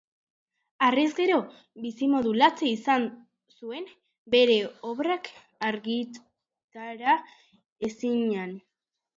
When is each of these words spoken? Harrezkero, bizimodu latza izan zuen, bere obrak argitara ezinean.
Harrezkero, 0.85 1.35
bizimodu 1.83 2.31
latza 2.43 2.67
izan 2.69 3.05
zuen, 3.57 3.85
bere 4.37 4.57
obrak 4.93 5.31
argitara 5.69 7.19
ezinean. 7.91 8.61